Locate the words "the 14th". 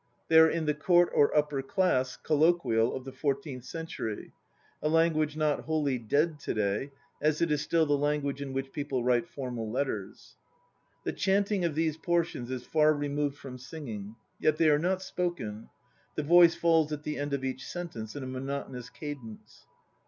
3.05-3.63